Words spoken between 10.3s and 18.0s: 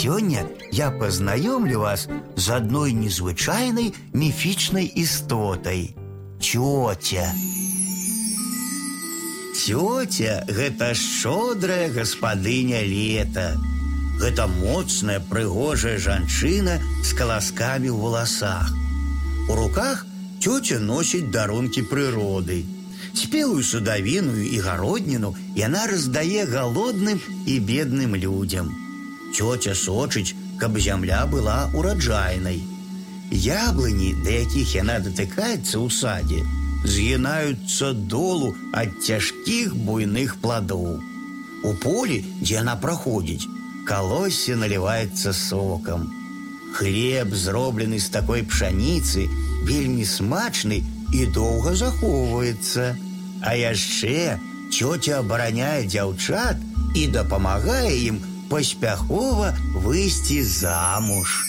это шодрая господыня лета. Это моцная, прыгожая жанчына с колосками в